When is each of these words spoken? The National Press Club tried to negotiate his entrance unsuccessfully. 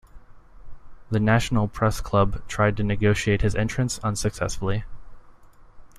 The 1.11 1.19
National 1.19 1.67
Press 1.67 2.01
Club 2.01 2.41
tried 2.47 2.75
to 2.77 2.83
negotiate 2.83 3.43
his 3.43 3.53
entrance 3.53 3.99
unsuccessfully. 3.99 4.83